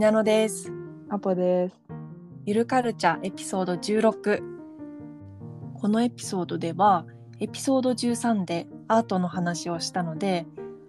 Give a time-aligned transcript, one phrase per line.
[0.00, 0.72] ひなのです。
[1.10, 1.76] アポです。
[2.46, 4.40] ゆるカルチャーエピソード16。
[5.74, 7.04] このエピソードでは、
[7.38, 10.46] エピソード13でアートの話をしたので、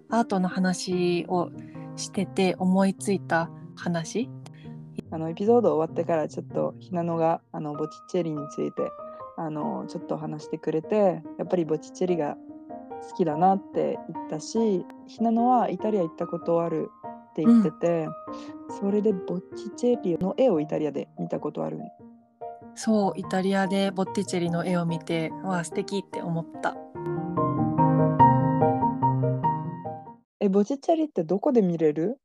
[0.09, 1.51] アートの話を
[1.97, 4.29] してて思いついた話。
[5.09, 8.82] あのエピソード終わってからちょっとひなのがあのボチッチェリについて
[9.36, 12.37] あのちょっと話してくれて、やっぱりボチッチェリが
[13.09, 16.89] 好きだなって言ったし、ひなのはイタリア行ったことある
[17.31, 18.07] って言ってて、
[18.79, 21.79] それでボチッチェリの絵をイタリアで見たことある。
[22.75, 26.75] そう、イタリアでボッティチェリの絵を見て、わあ、素敵って思った。
[30.39, 32.19] え、ボチッチェリってどこで見れる？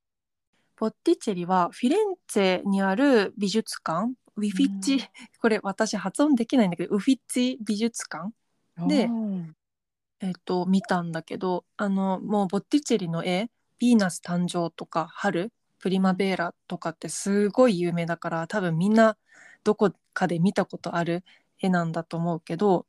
[0.77, 5.01] ボッティチェリはフィレンツェにある美術館、ウィフィッチ、うん。
[5.41, 8.33] これ私発音できないんだけど、ウフィッチ美術館。
[8.87, 9.45] であー。
[10.21, 19.17] えっと見たんだけどあのもうボッティチェリの絵「ヴィーナス誕生」とか「春」「プリマベーラ」とかってすごい有名だから多分みんな
[19.65, 21.25] どこかで見たことある
[21.61, 22.87] 絵なんだと思うけど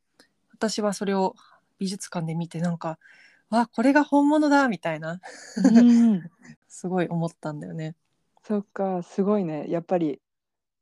[0.52, 1.34] 私はそれを
[1.78, 2.98] 美術館で見てなんか
[3.50, 5.20] わこれが本物だみたいな
[5.56, 6.22] うん
[6.68, 7.96] すごい思ったんだよね。
[8.44, 9.66] そっか、すごいね。
[9.68, 10.20] やっぱり、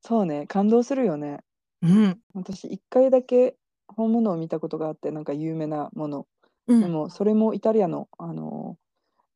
[0.02, 1.42] そうね、感動するよね。
[1.82, 3.56] うん、私一回だけ
[3.88, 6.26] 本物を見たことがあってなんか有名なもの、
[6.66, 8.78] うん、でもそれもイタリアのあの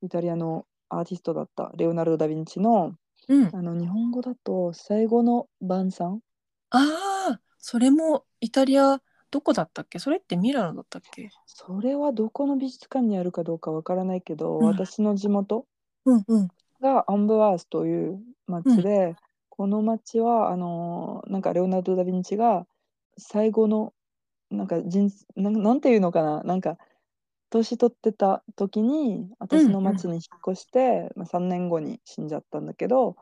[0.02, 2.94] イタリアのアーティストだったレオナルド・ダ・ヴィンチの
[3.28, 6.20] うん、あの日本語だと最後の晩餐。
[6.70, 6.78] あ
[7.30, 10.00] あそれもイタリアどこだったっけ？
[10.00, 11.28] それってミラノだったっけ？
[11.46, 14.64] それはどこの美術館にあるかどうかわからないけど、うん。
[14.64, 15.66] 私の地元
[16.06, 16.48] うんうん。
[16.80, 19.14] がアンブワースという町で、
[19.48, 22.66] この町はあのなんかレオナルド・ダ・ヴィンチが
[23.16, 23.92] 最後の
[24.50, 26.42] なんか人なんなんていうのかな？
[26.42, 26.78] なんか
[27.50, 33.16] 年取ってた時に私の町に引っ越して、まあ、3年後に死んじゃったんだけど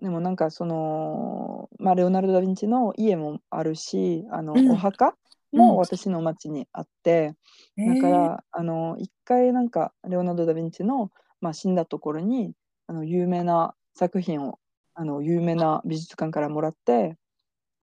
[0.00, 4.70] でもなんかその、まあ、レオナルド・ダ・ヴィンチの家もあるしあの、うん。
[4.72, 5.14] お墓
[5.52, 5.60] うん。
[5.60, 7.34] も私の町にあって、
[7.78, 12.54] だかえーら、あの一回なんかレオナルド・ダ・ヴィンチの、まあ、死んだところに
[12.88, 14.58] あの有名な作品を
[14.94, 17.16] あの有名な美術館からもらって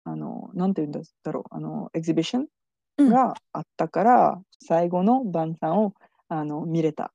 [0.04, 2.48] あのなんて言うんだろうあのエキシビショうんン
[3.10, 5.94] があったから、最後の晩餐を
[6.28, 7.14] あの見れた。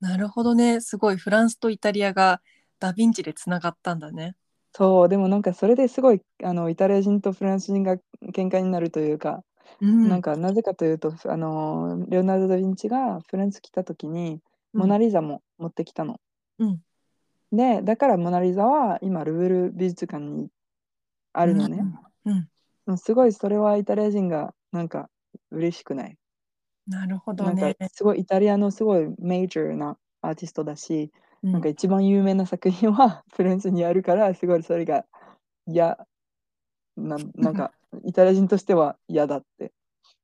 [0.00, 0.80] なるほどね。
[0.80, 2.40] すごいフランスとイタリアが
[2.78, 4.36] ダヴィンチでつながったんだね。
[4.72, 7.96] そうでもなんかそれですごいあのイタリア人とフランス人が
[8.32, 9.42] 喧嘩になるというか、
[9.80, 14.40] うん、なんかなぜかというとあのレオナルド・ダ・ヴィンチがフランス来た時に
[14.74, 16.20] うんモナ・リザも持ってきたの。
[16.58, 16.80] うん
[17.50, 20.50] でだからモナ・リザは今ルール美術館に
[21.32, 21.78] あるのね。
[22.26, 22.48] うん、うん
[22.86, 25.10] うんすごいそれはイタリア人がなんか
[25.50, 26.16] 嬉しくない。
[26.86, 27.88] なるほなんどねか。
[27.88, 31.12] すごいイタリアのすごいメジャーなアーティストだし、
[31.42, 35.04] うんなんか一番有名な作品はフランスにあるからすごいそれが
[35.68, 35.96] 嫌
[36.96, 37.72] な なんか
[38.04, 39.72] イタリア人としては嫌だって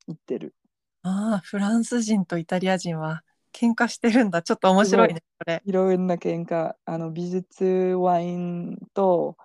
[0.06, 0.55] 言ってる。
[1.03, 3.22] ああ、フランス人とイタリア人は
[3.53, 4.43] 喧嘩してるんだ。
[4.43, 5.62] ちょっと面白いね、これ。
[5.65, 9.37] いろいろな喧嘩あの美術ワインと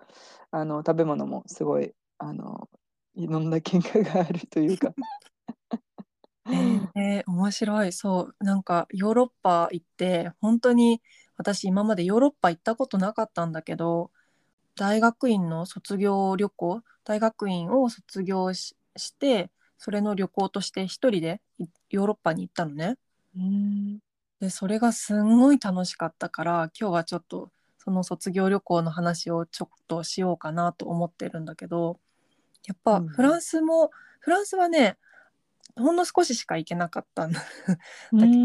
[0.51, 2.69] あの食べ物もすごいあの
[3.19, 4.93] いろんな喧嘩があるというか。
[6.95, 7.91] えー、面白い。
[7.91, 11.01] そう、なんかヨーロッパ行って、本当に
[11.37, 14.11] 私今までヨーロッパ行ったことなかったんだけど、
[14.75, 22.97] 大学院の卒業旅行、大学院を卒業しして、それの旅行として一人でいヨーロッパに行ったのね。
[23.35, 23.99] うん
[24.39, 31.99] でそれがすんごい楽しかったから今日はちょっとその卒業旅行の話をちょっとしようかなと思ってるんだけど
[32.65, 33.07] やっぱうん。
[33.07, 34.97] フランスも、フランスはね
[35.79, 37.45] ほんの少ししか行けなかったんだけ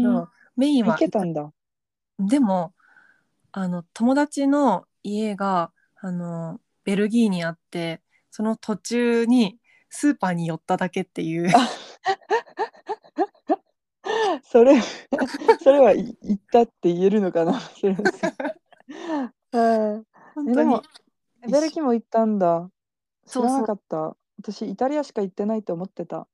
[0.03, 1.51] どメイン行はけたんだ。
[2.17, 2.73] でも
[3.51, 5.71] あの友達の家が
[6.01, 9.59] あのベルギーにあってその途中に
[9.89, 11.49] スーパーに寄っただけっていう。
[14.43, 14.79] それ、
[15.61, 17.53] それはい行ったって言えるのかな
[20.35, 20.51] 本当に。
[20.51, 20.81] えでも、
[21.49, 22.69] ベルギーも行ったんだ。
[23.27, 24.15] 知らなかった。
[24.39, 26.27] 私、イタリアしか行ってないと思ってた。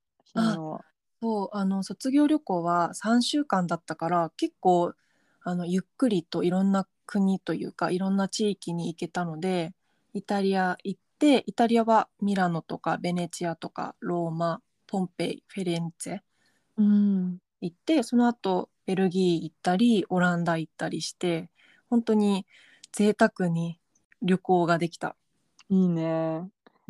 [1.22, 4.94] そうあの卒業旅行は3週間だったから結構
[5.44, 9.74] あのゆっくりといろんな国というかいろんな地域に行けたので
[10.14, 16.20] イタリア行ってイタリアはミラノとかベネチアとかローマポンペイフェレンツェ
[16.78, 17.38] うん。
[17.62, 21.50] 行ってその後ベルギー行ったりオランダ行ったりして
[21.90, 22.48] 本当に
[22.92, 23.80] 贅沢に
[24.24, 25.16] 旅行ができた。
[25.70, 26.50] いいね。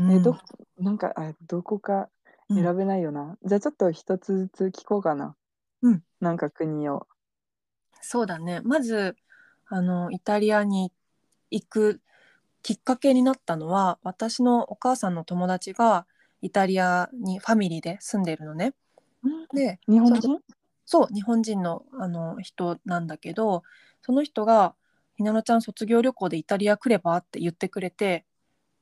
[0.10, 0.38] え、うんど、
[0.80, 2.10] なんか、あ、どこか
[2.50, 3.38] うん選べないよな。
[3.46, 5.36] じゃあちょっと一つずつ聞こうかな。
[5.82, 7.08] うんなんか国を。
[8.02, 9.16] そうだねまず
[9.68, 10.92] あのイタリアに
[11.52, 12.02] 行く
[12.64, 16.06] きっかけになったのは私のお母さんの友達が
[16.42, 18.74] イタリアにファミリーで住んでるのね。
[19.54, 20.40] でそ日本人？
[20.86, 23.64] そう日本人のあの人なんだけど
[24.02, 24.76] その人が
[25.16, 28.26] 「ひなのちゃん卒業旅行でイタリア来れば?」って言ってくれて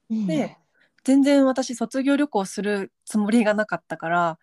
[0.09, 0.58] でいいね。
[1.03, 4.39] 全然私卒業旅行するつもりがなかったから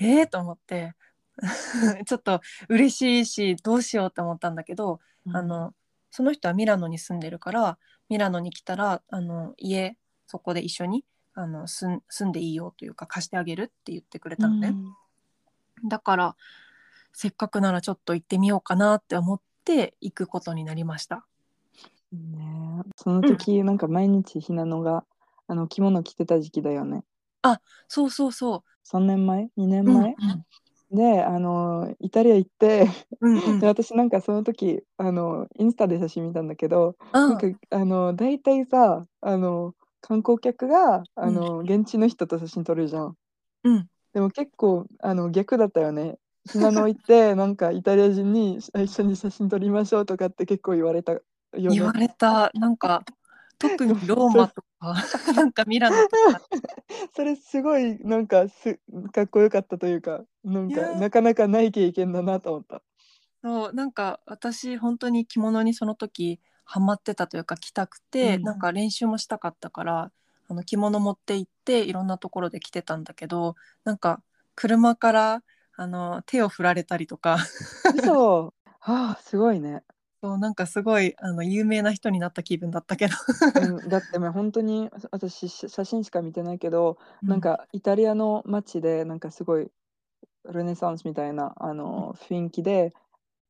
[0.00, 0.94] えー、と思って
[2.06, 5.00] ちょっと嬉しいしどうしようって思ったんだけど、
[5.32, 5.74] あの
[6.10, 11.04] その人はミラノに住んでるからミラノに来たらあの家そこで一緒に
[11.34, 14.74] あの住ん住んでいいよというか貸してあげるって言ってくれたのね。
[15.84, 16.36] だから
[17.12, 21.26] せっかくならちょっと行ってみようかなって思って行くことになりました。
[22.12, 22.82] ね。
[22.96, 25.04] その時、なんか毎日ひなのが
[25.50, 27.04] あの着物着てた時期だよね。
[27.88, 29.90] そうそうそ3年前 ?2 年う。
[29.92, 30.16] うん前、
[30.90, 32.86] で、あの、イタリア行って、
[33.20, 43.16] うんうんで、私なんかその時、あの、インスタで写真見たんだけど、なんか、あの、大体さ、あの、観光客が、あの、現地の人と写真撮るじゃん。
[43.62, 46.18] うんでも結構、あの、逆だったよね。
[46.44, 51.22] ひなの行って、 なんかイタリア人に一緒に写真撮りましょうとかって結構言われたよ
[51.68, 51.92] 言わね。
[51.92, 53.02] れたなんか
[53.60, 54.96] 特にローマとか
[55.36, 56.42] なんかミラノとか。
[57.14, 58.80] それすごいなんかす
[59.12, 62.82] かっこよかったというか、なんかなかなかない経験だなと思った。
[63.42, 63.72] そう。
[63.74, 68.42] なんか私本当に着物にその時ハマってたというか着たくて、うん。
[68.42, 70.10] なんか練習もしたかったから
[70.48, 74.22] あの着物持って行っていろんなところで着てたんだけどなんか
[74.54, 75.42] 車から
[75.76, 77.38] あの手を振られたりとか。
[77.94, 78.54] 嘘。
[78.82, 79.82] はあ、すごいね。
[80.22, 83.14] そうなんかすごいあの有名な人になった気分だったけど、
[83.54, 89.70] うん、 だってもう本当に私し写真しか見てないけど、なんかイタリアの街でなんかすごい
[90.44, 92.92] ルネサンスみたいなあの雰囲気で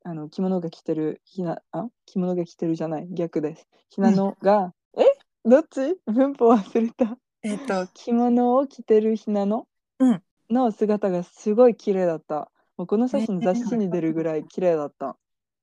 [0.04, 3.66] あの着物が着てるひなあ着物が着てるじゃない逆です。
[3.88, 5.02] ひなのが、え？
[5.44, 5.96] どっち？
[6.06, 7.18] 文法忘れた。
[7.42, 9.66] えっ、と 着物を着てるひなの？
[9.98, 10.22] うん。
[10.50, 12.50] の姿がすごい綺麗だった。
[12.76, 15.16] もうこの写真ね 雑誌に出るぐらい綺麗だった。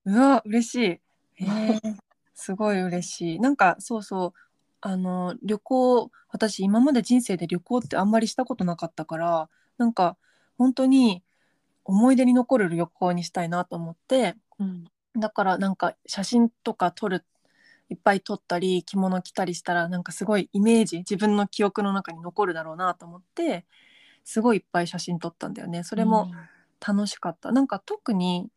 [0.04, 1.44] うわ嬉しい。
[1.44, 1.96] えー
[2.40, 3.40] すごい嬉しい。
[3.40, 4.32] なんかそうそう
[4.80, 10.16] あの旅行私今まで人生で旅行ってあんまりしたことなかったからなんか
[10.56, 11.24] 本当に
[11.84, 14.84] 思い出に残る旅行にしたいなと思ってうん
[15.16, 17.24] だからなんか写真とか撮る
[17.88, 23.64] いっぱい撮ったり着物着たりしたらなんかすごいイメージ自分の記憶の中に残るだろうなと思って
[24.24, 25.82] すごいいっぱい写真撮ったんだよね。
[25.82, 26.30] それも
[26.86, 27.50] 楽しかった。
[27.50, 28.48] なんか特に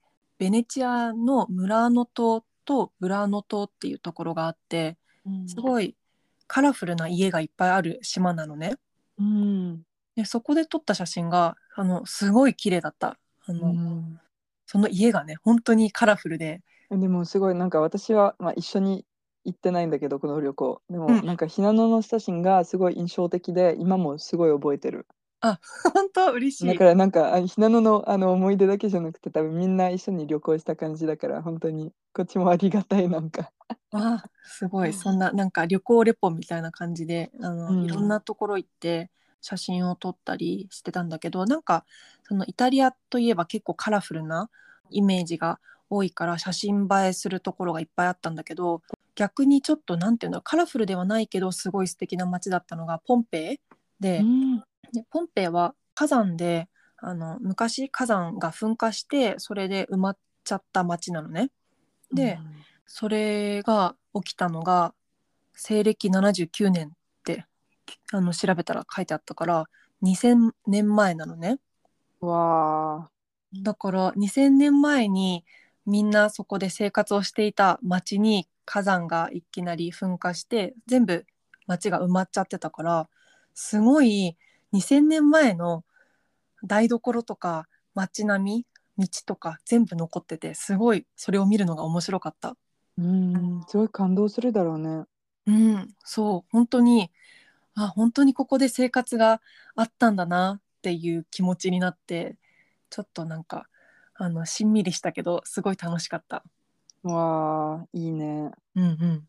[0.42, 5.48] ベネチアのムラーノ島とブラーノ島っていうところがあってうん。
[5.48, 5.96] すごい
[6.48, 8.74] カラフルな家がいっぱいある島なのね。
[9.20, 9.84] うん。
[10.16, 13.20] でそこで撮った写真があのすごい綺麗だった。
[13.46, 14.20] あの、うん。
[14.66, 16.64] その家がね本当にカラフルで。
[16.90, 19.06] でもすごいなんか私は、まあ、一緒に
[19.46, 20.82] 行ってないんだけどこの旅行。
[20.90, 21.24] でもうん。
[21.24, 25.06] なんかひなのの写真がすごい印象的で今もすごい覚えてる
[25.42, 26.32] 本当？
[26.34, 26.68] 嬉しい。
[26.68, 33.52] だからなんかあひなののあの思い出だけじゃなくて多分みんな一緒に旅行した感じだから本当にこっちもありがたいなんか。
[33.92, 34.94] あすごい。
[34.94, 37.86] そんななんか旅行レポみたいな感じであの、うん。
[37.86, 39.10] いろんなところ行って
[39.42, 41.86] 写真を撮ったりしてたんだけどなんか
[42.24, 44.50] そのイタリアといえば結構カラフルな
[44.92, 45.60] イメージが
[45.90, 48.82] 多いから写真映えするところがいっぱいあったんだけど
[49.16, 53.60] 逆にちょっとなんていうのカラフルではないけどすごい素敵な街だったのがポンペイ
[54.00, 61.50] で,、うんでポンペイは火山であの昔火山が噴火してそれで埋まっちゃった街なのね。
[62.14, 62.40] で、
[62.86, 64.94] それが起きたのが
[65.54, 66.92] 西暦79年っ
[67.24, 67.46] て
[68.12, 69.66] あの調べたら書いてあったから
[70.04, 71.60] 2000年前なのね
[72.20, 73.12] わあ
[73.54, 75.46] だから2000年前に
[75.86, 81.26] みんなそこで生活をしていた町に火山がいきなり噴火して全部
[81.68, 83.10] 町が埋まっちゃってたから
[83.54, 84.38] すごい
[84.74, 85.84] 2000年前の
[86.64, 88.66] 台所とか町並
[88.98, 92.56] み道とか全部残っててすごいそれを見るのが面白かった。
[92.98, 93.64] うん。
[93.68, 95.06] すごい感動するだろうね。
[95.48, 96.50] うん、そう。
[96.52, 97.12] 本当に
[97.76, 99.42] あ本当にここで生活が
[99.76, 102.36] あったんだなっていう気持ちになって
[102.90, 103.68] ちょっとなんか
[104.16, 106.44] あのしんみりしたけどすごい楽しかった。
[107.04, 108.52] わあいいね。
[108.76, 109.28] うんうん。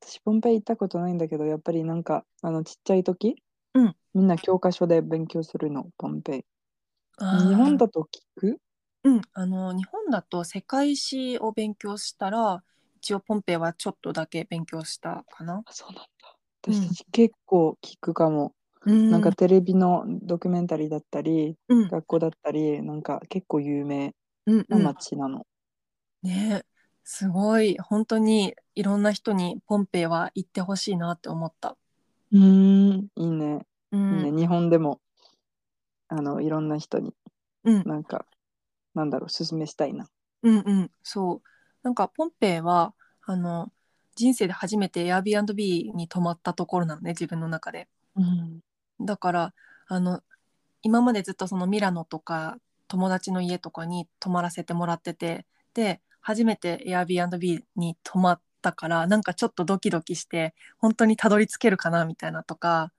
[0.00, 3.40] 私ポンペイ行ったことないんだけどやっぱりなんかあのちっちゃい時、
[3.74, 3.96] うん。
[4.14, 5.86] みんな教科書で勉強するの？
[5.98, 6.44] ポンペイ。
[7.20, 8.58] 日本だと聞く？
[9.04, 12.62] うん、あの日本だと世界史を勉強したら
[12.96, 15.62] 一応ポンペイはちょっとだけ勉強したかな。
[15.66, 16.02] あそうなんだ。
[16.68, 16.74] うん。
[16.74, 18.54] 私たち結構聞くかも、
[18.86, 19.10] うん。
[19.10, 21.88] なんかテレビのドキュメンタリーだったりうん。
[21.90, 24.14] 学校だったりなんか結構有名
[24.46, 25.46] うんうなん街なの、
[26.22, 26.62] ね
[27.04, 27.76] すごい。
[27.78, 31.76] 本当にいろんな人にポンペイは行ってほしいなって思った。
[32.32, 33.66] うーん、いいね。
[33.92, 34.30] ういいね。
[34.30, 35.00] ん、日本でも、
[36.08, 37.14] あの、いろんな人に、
[37.64, 38.26] うん、なんか、
[38.94, 40.08] なんだろう、勧めしたいな。
[40.42, 41.48] うん、うん、そう。
[41.82, 43.72] なんかポンペイはあの
[44.14, 47.88] 人生で初めて Airbnb に泊まったところなのね自分の中で。
[48.16, 48.60] うん。
[49.00, 49.54] だから
[49.88, 50.20] あの
[50.82, 52.56] 今までずっとそのミラノとか
[52.88, 62.92] 友達の家とかに泊まらせてもらっててで初めて Airbnb に泊まったからなんかちょっとドキドキして本当にたどり着けるかなみたいなとか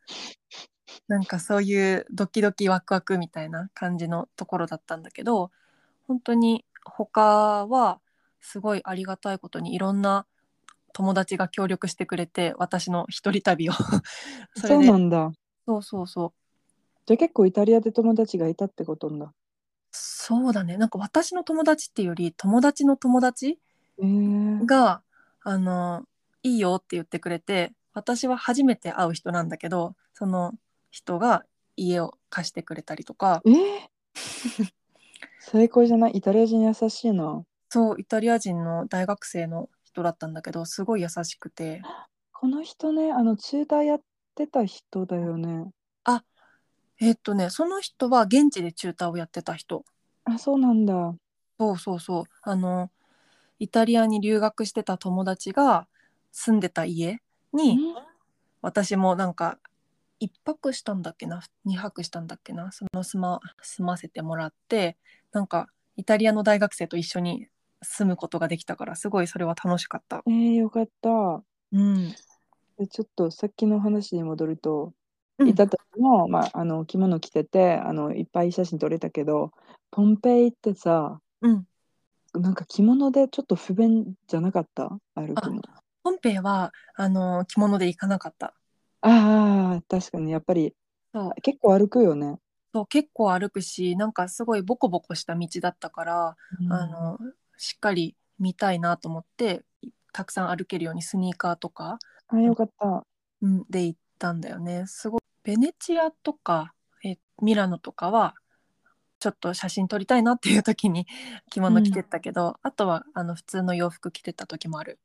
[1.07, 5.49] なんかそういうドキドキワクワクみたいな感じのところだったんだけど
[6.07, 7.99] 本当に他は
[8.41, 10.25] すごいありがたいことにいろんな
[10.93, 13.73] 友達が協力してくれて私の一人旅を。
[14.55, 15.31] そそうなんだ。
[15.65, 16.33] そうそうそう。
[17.05, 19.33] じゃあ結構イタリアで友達がいたってことんだ。
[19.91, 20.77] そうだね。
[20.77, 23.59] なんか私の友達っていうより友達の友達
[23.99, 25.02] えー、が
[25.43, 26.03] あの
[26.41, 30.53] いいよって言ってくれて私は初めて会う人なんだけどその
[30.91, 31.45] 人が
[31.75, 33.49] 家を貸してくれたりとかえ？
[33.49, 33.53] ー、
[35.39, 36.17] 最高じゃない？
[36.17, 37.43] イタリア人優しいな。
[37.69, 41.81] そうイタリア人の大学生の人だったんだけどすごい優しくて
[42.31, 44.01] この人ね、あの、チューターやっ
[44.35, 45.71] てた人だよね。
[46.99, 49.83] えっとねその人は現地でチューターをやってた人
[50.25, 51.15] あ、そうなんだ。
[51.59, 52.91] そうそうそうあの
[53.63, 55.87] イタリアに留学してた友達が
[56.33, 57.21] 住んでた家
[57.53, 57.95] にん。
[58.61, 59.57] 私もなんか
[60.19, 62.73] 1泊したんだっけな？2泊したんだっけな？
[62.73, 64.97] その住ま住ませてもらって
[65.31, 67.47] なんかイタリアの大学生と一緒に
[67.81, 70.23] 住むことができたからすごいそれは楽しかった。
[70.27, 71.09] えー、よかった。
[71.71, 72.09] うん、
[72.77, 74.91] でちょっとさっきの話に戻ると、
[75.37, 75.47] うん。
[75.47, 79.51] いた時も、まあ、あの着物着ててあのいっぱい写真撮れたけど
[79.89, 81.65] ポンペイってさうん、
[82.33, 84.89] なんか着物でちょっと不便じゃなかった？
[85.15, 85.61] 歩くの。
[86.03, 88.53] ポンペイはあの着物で行かなかった。
[89.01, 90.31] ああ確かに。
[90.31, 90.73] やっぱり
[91.13, 91.31] そう。
[91.41, 92.37] 結構歩くよね、
[92.73, 96.35] そう結構歩くしなんかすごいボコボコした道だったから、
[96.69, 97.19] あの
[97.57, 99.63] しっかり見たいなと思って
[100.11, 103.05] たくさん歩けるようにスニーカーとか、あよかった。
[103.41, 104.85] うん、で行ったんだよね。
[104.87, 106.73] すごいベネチアとか
[107.05, 108.33] えミラノとかは
[109.23, 111.07] ちょっと写真撮りたいなっていう時に
[111.49, 114.99] 着物着てったけど、あとはあの普通の洋服着てた時もある。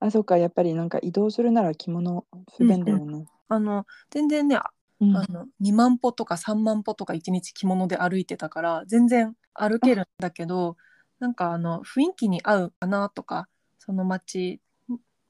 [0.00, 2.24] あそっかやっぱりなんか移動するなら着物
[2.56, 4.70] 不便だよね、あの全然ねあ
[5.00, 5.16] うん。
[5.16, 10.78] あの2万歩とか3万歩とか1日着物で歩いてたから全然歩けるんだけど
[11.18, 13.48] なんかあの雰囲気に合うかなとか
[13.78, 14.62] その街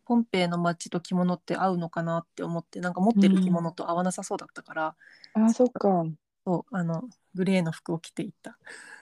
[0.04, 4.96] ポンペイの街と着物って合うのかなって思ってなんか持ってる着物と合わなさそうだったから、
[5.34, 6.06] あそっか
[6.48, 8.56] そうあのグレーの服を着ていった。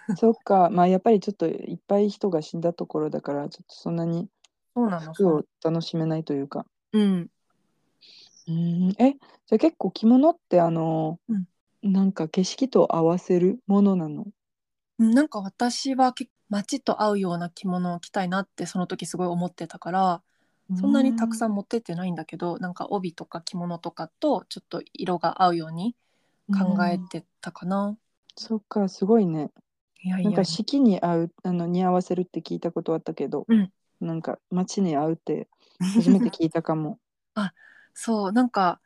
[0.18, 0.68] そっか。
[0.68, 4.28] まあやっぱりちょっといっぱい人が死んだところだからちょっとそんなに
[4.74, 6.66] そうなの服を楽しめないというか。
[6.92, 7.30] うん。
[8.48, 8.90] うん。
[8.98, 11.46] えじゃあ結構着物ってあの、うん。
[11.82, 14.26] なんか景色と合わせるものなの？
[14.98, 16.14] うんなんか私は
[16.48, 20.22] 街と合うような着物を着たいなってその時すごい思ってたから
[20.74, 25.94] そんなにたくさんん持ってってないんだけどなんか帯とか着物とかとちょっと色が合うように
[26.46, 27.96] 考えてたかな。
[28.36, 29.50] そっかすごいね。
[30.02, 30.30] いやいや。
[30.30, 33.72] なんか四季に合うあのに合わせるって聞いたことあったけど、うん。
[34.00, 35.48] なんか街に合うって
[35.80, 36.98] 初めて聞いたかも。
[37.98, 38.80] そうなんか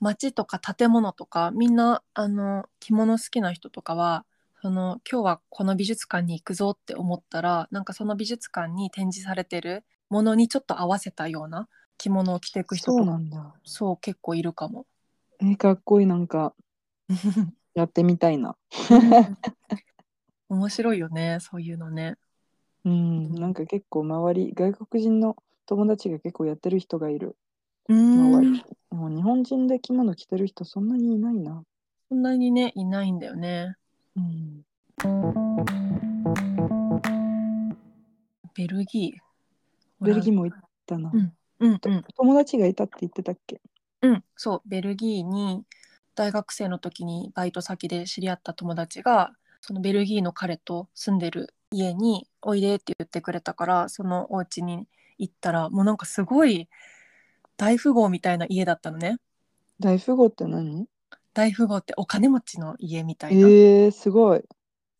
[0.00, 4.24] 街とか建物とかみんなあの着物好きな人とかは
[4.60, 13.54] その今日はこの美術館に行くぞって思ったらなんかその美術館に展示されてるものにちょっと合わせたような着物を着ていく人そうとかなんだ。
[13.64, 14.86] そう結構いるかも。
[15.38, 16.54] えかっこいいなんか
[17.74, 18.56] やってみたいな。
[20.48, 22.16] 面白いよねそういうのね。
[22.84, 23.34] うん。
[23.34, 25.36] なんか結構周り外国人の
[25.66, 27.36] 友達が結構やってる人がいる。
[27.88, 28.34] うーん。
[28.34, 28.64] 周り。
[28.90, 31.62] もう日本人で着物着てる人そんなにいないな。
[32.08, 33.76] そんなにねいないんだよね。
[34.16, 34.62] うん。
[38.54, 40.04] ベルギー。
[40.04, 41.32] ベルギーも行ったな、うん。
[41.60, 42.04] うんうん。
[42.16, 43.60] 友達がいたって言ってたっけ？
[44.02, 45.62] うん、そうベルギーに
[46.20, 49.30] 大学生の時にバイト先で知り合った友達が
[49.62, 54.86] そのベルギーの彼と住んでる家においでって言ってくれたからそのお家に
[55.16, 56.68] 行ったらもうなんかすごい
[57.56, 59.16] 大富豪みたいな家だったのね。
[59.80, 60.84] 大富豪って何？
[61.32, 64.44] 大富豪ってお金持ちの家みたえいな、ー、すごい。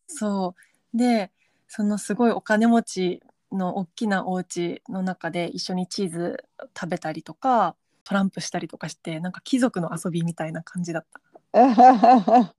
[0.06, 0.54] そ
[0.94, 0.96] う。
[0.96, 1.30] で
[1.68, 3.22] そのすごいお金持ち
[3.52, 11.20] の大きなお家の中で一緒にチーズ食べたりとかトランプしたりとかしてなんか貴族の遊びみたいな感じだった。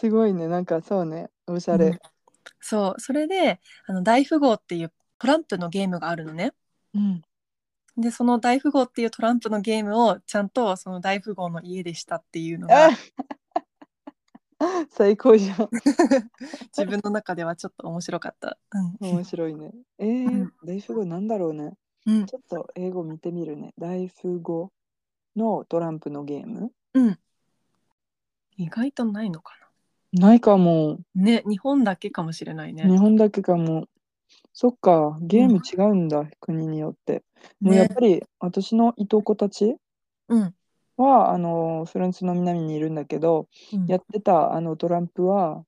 [0.00, 1.98] すごいねなんかそうねおしゃれ、うん
[2.60, 6.52] そうそれであの大富豪っていうトランプのゲームがあるのね。
[6.94, 7.22] うん。
[7.96, 12.90] でその大富豪っていうトランプのゲームをちゃんとその大富豪の家でしたっていうのがあ
[14.90, 15.68] 最高じゃん。
[16.76, 18.58] 自分の中ではちょっと面白かった。
[18.72, 19.72] うん面白いね。
[19.98, 21.74] えーうん、大富豪なんだろうね。
[22.06, 23.72] うんちょっと英語見てみるね。
[23.78, 24.70] 大富豪
[25.36, 27.18] のトランプのゲームうん、
[28.56, 29.54] 意外とないのか
[30.12, 30.98] ないかも。
[31.14, 31.24] な。
[31.24, 32.84] ね日本だけかもしれないね。
[32.84, 33.88] 日本だけかも。
[34.52, 37.24] そっか、ゲーム違うんだ、国によって。
[37.60, 39.76] もうやっねぱり私のいとこたち
[40.28, 40.54] うん
[40.96, 45.64] はあのフランスの南にいるんだけど、うんやってたあのトランプは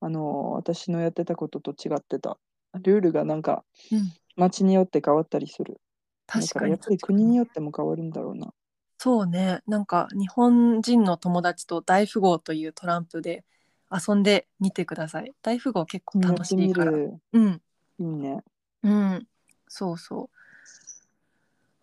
[0.00, 2.38] あの私のやってたことと違ってた。
[2.80, 5.80] ルールがなんかうん町によって変わったりする。
[6.26, 8.52] だ確からにかやっぱり国によっても変わるんだろうな。
[8.98, 13.44] そうねなんか日本人の友達と大富豪というトランプで
[13.90, 15.32] 遊んでみてください。
[15.42, 16.92] 大富豪結構や楽しいから。
[16.92, 17.14] る。
[17.32, 17.60] うん
[17.98, 18.42] いいね。
[18.82, 19.26] うん、
[19.68, 20.36] そうそう。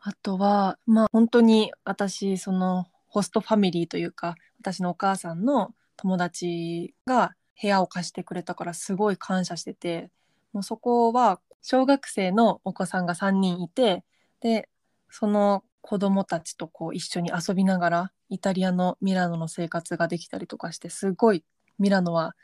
[0.01, 10.09] あとはまあ本当に私そのホストファミリーというか私のお母さんの友達が部屋を貸してくれたからすごい感謝してて
[10.53, 14.03] もうそこは小学生のお子さんが3人いて
[14.39, 14.69] で
[15.09, 21.43] その子供たちとこう一緒に遊びながらイタリアのミラノの生活ができたりとかしてすごい
[21.77, 22.35] ミラノは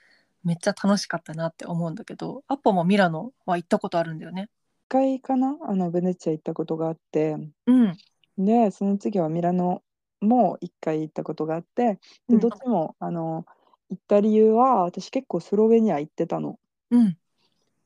[0.43, 4.49] めっちゃ楽しかったなって思うんだけどアッポもミラノは行ったことあるんだよね。
[4.87, 5.57] 一回かな？
[5.67, 7.97] あのベネチア行ったことがあって、うん。
[8.37, 9.81] で、その次はミラノ
[10.21, 12.39] も一回行ったことがあって、で、うん。
[12.39, 13.45] どっちもあの
[13.89, 16.59] 行った理由は私結構スロベニア行ってたの。
[16.91, 17.17] うん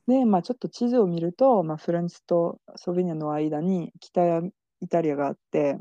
[0.10, 4.40] で、まあちょっと地図を見ると、まあ、フランスとスロベニアの間に北
[4.82, 5.78] イタリアがあって、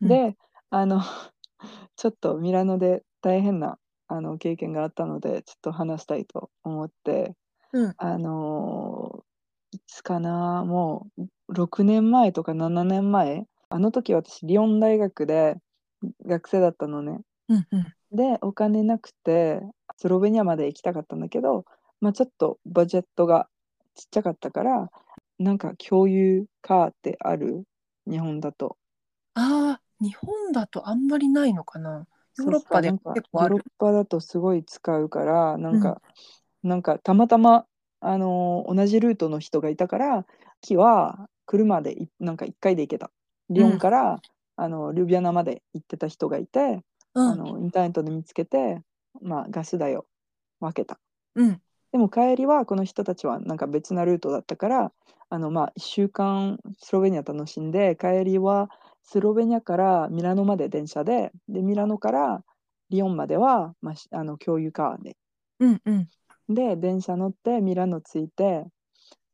[0.00, 0.20] うん。
[0.20, 0.36] で、
[0.70, 1.00] あの、
[1.96, 7.34] ちょっとミラノで大変なあの経験があったので、ちょっと話したいと思って、
[7.72, 7.96] うん。
[7.98, 9.24] あのー
[9.72, 15.56] いつかな、もう6年前とか7年前、あの時私、リヨン大学で
[16.26, 17.20] 学生だったのね。
[17.48, 17.94] うんうん。
[18.12, 19.60] で、お金なくて、
[19.98, 21.64] スロベニアまで行きたかったんだけど、
[22.00, 23.48] まあ、ちょっとバジェットが
[23.94, 24.90] ちっちゃかったから、
[25.38, 27.64] なんか共有カーってある
[28.08, 28.76] 日本だと。
[29.34, 32.06] ああ日本だとあんまりないのかな
[32.36, 36.00] ヨーロッパで結構あるヨーロッパだとすごい使うから、なんか、
[36.62, 37.66] なんかたまたま、
[38.00, 40.26] あのー同じルートの人がいたから、
[40.60, 43.10] 木は車でいなんか1回で行けた。
[43.50, 44.20] リヨンから、
[44.56, 46.80] あのリュビアナまで行ってた人がいて、
[47.14, 48.82] うんあのインターネットで見つけて、
[49.20, 50.06] まあ、ガス代を
[50.60, 51.00] 分けた。
[51.34, 51.60] うん
[51.92, 54.92] でも帰りはこの人たちはなんか別なルートだったから、
[55.30, 58.70] あのまあ1週間スロベニア楽しんで、帰りは
[59.02, 62.44] スロベニアからミラノまで電車で、でミラノから
[62.90, 65.16] リヨンまでは、まあ、しあの共有カーで。
[65.60, 66.08] うんうん
[66.50, 68.64] で、電車乗ってミラノ着いて、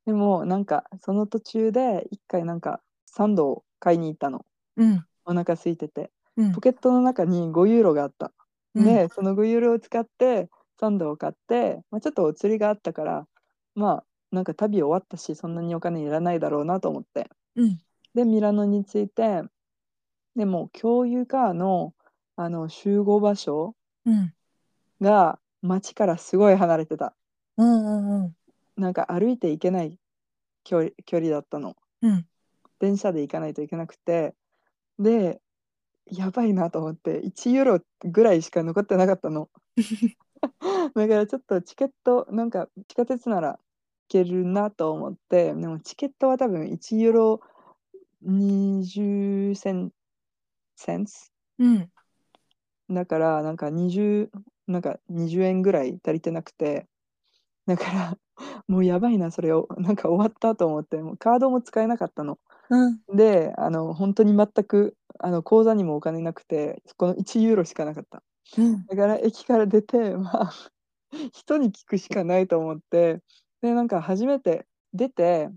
[0.04, 4.44] でもなんかその途中で一回なんかサンドを買いに行ったの。
[4.76, 6.10] うんお腹空いてて。
[6.36, 8.32] うんポケットの中に5ユーロがあった。
[8.74, 13.26] うんで、その5ユーロを使ってサンドを買って、まあ、ちょっとお釣りがあったから、
[13.74, 17.30] まあなんか旅終わったし、そんなにお金いらないだろうなと思って。
[17.56, 17.78] うん
[18.14, 19.42] で、ミラノに着いて、
[20.36, 21.94] でも共有カーの
[22.36, 24.32] あの集合場所うん
[25.00, 27.14] が街からすごい離れてた。
[27.56, 28.36] うんうんうん
[28.76, 29.98] なんか歩いて行けない
[30.64, 31.76] 距離距離だったの。
[32.02, 32.26] うん
[32.80, 34.34] 電車で行かないといけなくて。
[34.98, 35.40] で、
[36.06, 39.48] やばいなと思って、1ユーロぐらいしか残ってなかったの。
[40.94, 43.58] だからちょっとチケット、なんか地下鉄なら行
[44.08, 47.40] けるなと思って、でもチケットは多分1ユーロ
[48.22, 49.90] 20セン
[50.76, 51.32] センス？
[51.58, 51.90] うん
[52.90, 54.30] だからなんか20、
[54.66, 56.86] なんか20円ぐらい足りてなくて、
[57.66, 58.18] だから
[58.68, 62.38] もうやばいな、それを、なんか終わったと思って、もうカードも使えなかったの。
[62.70, 68.22] うんで、あの本当に全くあの口座にもお金なくて、この1ユーロしかなかった。
[68.58, 70.52] うんだから駅から出て、 まあ、
[71.32, 73.22] 人に聞くしかないと思って、
[73.60, 75.50] で、なんか初めて出て、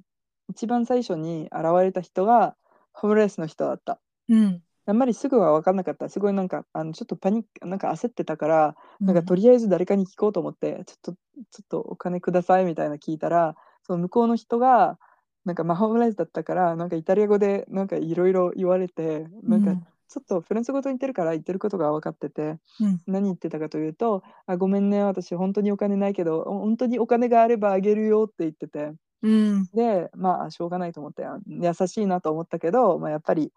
[0.49, 2.55] 一番最初に現れた人が
[2.93, 3.99] ホームレスの人だった。
[4.29, 6.07] うんあんまりすぐは分かんなかった。
[6.07, 11.19] すごいなんか、あのちょっとパニック、なんか焦ってたから、なんかとりあえず誰かに聞こうと思って、ちょっと、ちょ
[11.63, 14.97] っとお金くださいみたいな聞いたら、その向こうの人が、
[15.43, 19.75] なんかマホームレスだったから、なんかイタリア語でなんかいろいろ言われて、なんか
[20.09, 23.01] ちょっとフランス語と言ってるから言ってることが分かってて、うん。
[23.07, 28.93] 何言ってたかというと、あ、ごめんね、私本当にお金ないけど、本当にお金があればあげるよって言ってて、
[29.23, 29.69] うん。
[29.73, 33.51] で、まあ、しょうがないと思って、あ優しいなと思ったけど、まあ、やっぱり、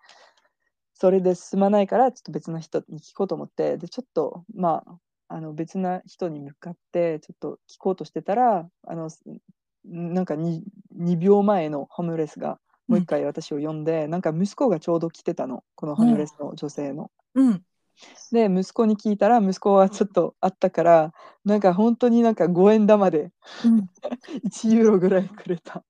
[0.95, 9.23] それで進まないから、ちょっと別の人に聞こうと思って、で、ちょっと、まあ、あの別な人に向かって、ちょっと聞こうとしてたら、あの、す
[9.85, 10.63] なんかに
[10.99, 12.59] 2秒前のホームレスが
[12.91, 15.63] もう一回私を呼んで、なんか息子がちょうど来てたの。
[15.77, 17.11] このホームレスの女性の。
[17.35, 17.63] うん。
[18.33, 21.13] で息子に聞いたら息子はちょっとあったから
[21.45, 23.31] なんか本当になんか5円玉で
[23.65, 23.91] うん。
[24.45, 25.85] 1ユーロぐらいくれた。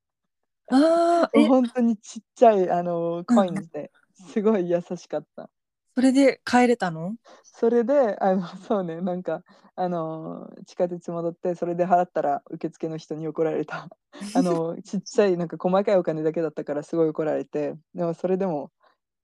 [0.73, 5.49] あ本当にちっちゃいあのコインですごい優しかった。
[5.95, 7.15] それで帰れたの？
[7.45, 9.43] それであの そうねなんか
[9.77, 13.89] あの地下鉄戻ってそれで払ったら受付の人に怒られた。
[14.35, 18.71] あのちっちゃいなんか細かいお金だけだったからすごい怒られてでもそれでも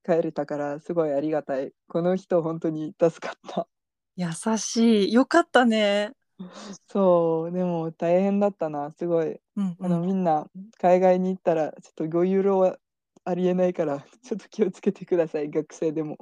[0.05, 1.73] 帰れたからすごいありがたい。
[1.89, 3.69] この人本当に助かった。
[4.17, 6.13] 優しいよかったね
[6.89, 9.41] そうでも大変だったなすごい。
[9.57, 10.47] うんあの、うんみんな
[10.79, 12.79] 海外に行ったらちょっと5ユーロは
[13.25, 16.17] ありえないからちょっと気をつけてください学生でも。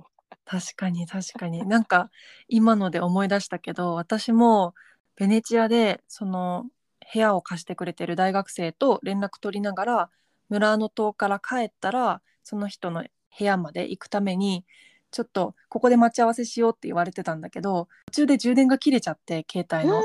[0.44, 2.10] 確かに確かになんか
[2.48, 4.74] 今ので思い出したけど私も
[5.16, 6.66] ベネチアでその
[7.12, 10.10] 部屋を貸してくれてる大学生と連絡取りながら
[10.48, 13.04] ムラーノ島から帰ったらその人の
[13.36, 14.64] 部屋まで行くために
[15.10, 20.02] ちょっとここで待ち合わせしようって言われてたんだけど途中で充電が切れちゃって携帯の。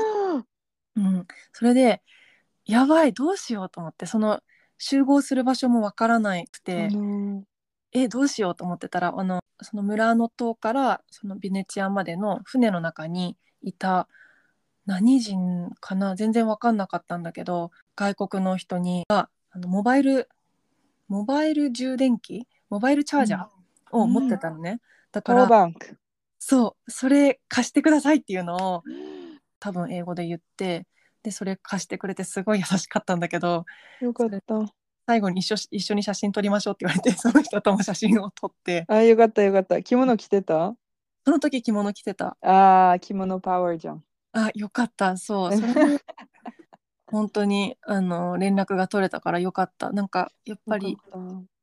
[0.96, 2.02] うん、それで
[2.64, 4.40] やばいどうしようと思ってその
[4.78, 6.86] 集合する場所もわからなくて。
[6.86, 7.42] あの
[7.92, 14.08] えどうしようと思ってたらあのその村の島からそのベネチアまでの船の中にいた
[14.86, 20.28] 何人かな全然分かんなかったんだけど外国の人にああのモバイル
[21.08, 23.46] モバイル充電器モバイルチャージャー
[23.90, 25.96] を持ってたのね、だパワーからバンク。
[26.38, 28.82] そうそれ貸してくださいっていうのを
[29.58, 30.86] 多分英語で言って
[31.22, 33.66] でそれ貸してくれてすごい優しかったんだけど
[34.00, 34.79] よかった。
[35.10, 39.82] 最後に一緒一緒に写真撮りましょうって言われて その人とも写真を撮ってあよかったよかった。
[39.82, 40.76] 着物着てた？
[41.24, 42.36] その時着物着てた。
[42.42, 44.04] あー着物パワーじゃん。
[44.34, 45.16] あ、よかった。
[45.16, 45.50] そう。
[45.52, 45.62] そ
[47.06, 49.90] 本当にあの連絡が取れたからよかった。
[49.90, 50.96] なんかやっぱり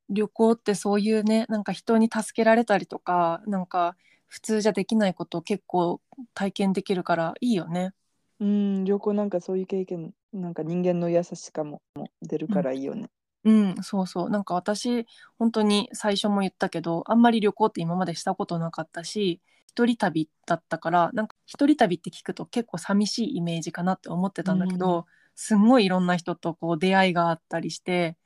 [0.10, 3.96] 旅行ってそういうね、なんか人に助けられたりとか、なんか
[4.28, 6.02] 普通じゃできないことを結構
[6.34, 7.94] 体験できるからいいよね。
[8.42, 11.82] うん旅行なんかそういう経験なんか人間の優しさも
[12.22, 13.10] 出るからいいよね。
[13.44, 14.30] うん、そうそう。
[14.30, 15.06] なんか私
[15.38, 28.18] 本当に最初も言ったけど、あんまり旅行って今までしたことなかったし、一人旅だったから、なんか一人旅って聞くと結構寂しいイメージかなって思ってたんだけど、すんごいいろんな人とこう出会いがあったりして、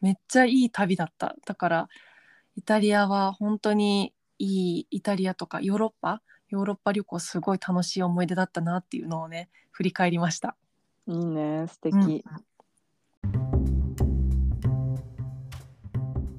[0.00, 1.36] めっちゃいい旅だった。
[1.46, 1.88] だから
[2.56, 10.56] イタリアは本当にいいイタリアとかヨーロッパヨーロッパ旅行すごい楽しい思い出だったなっていうのをね振り返りました。
[11.06, 11.94] いいね素敵。
[11.94, 12.22] うん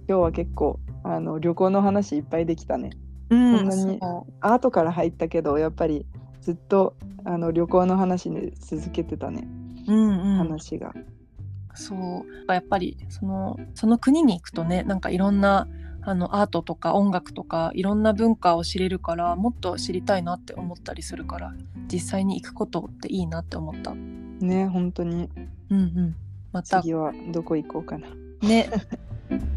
[0.08, 2.92] 今日は結構あの旅行の話いっぱいできたね。
[3.30, 4.00] うんそんなに
[4.40, 6.06] アートから入ったけどやっぱり
[6.40, 9.46] ずっとあの旅行の話に続けてたね、
[9.86, 10.94] うんうん、話が。
[11.74, 15.68] そうやっぱりそのその国に行くとねなんかいろんな
[16.02, 21.54] あのアートとか音楽とかいろんな文化を知れるからもっと知りたいなって思ったりするから
[21.92, 23.92] 実際に行くことっていいなって思った。
[23.92, 25.30] うんね本当に
[25.70, 26.16] うん、
[26.54, 28.08] また次はどこ行こうかな。
[28.42, 28.70] ね